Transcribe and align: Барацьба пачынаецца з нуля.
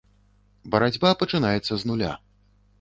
Барацьба 0.77 1.13
пачынаецца 1.21 1.73
з 1.85 1.93
нуля. 1.93 2.11